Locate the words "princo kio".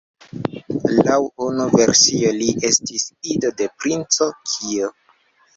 3.83-4.91